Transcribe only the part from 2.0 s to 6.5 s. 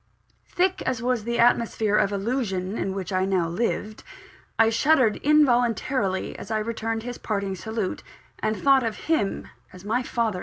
illusion in which I now lived, I shuddered involuntarily as